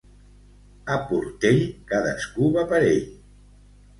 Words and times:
A 0.93 0.95
Portell, 1.09 1.61
cadascú 1.93 2.49
va 2.55 2.63
per 2.73 2.83
ell. 2.89 3.07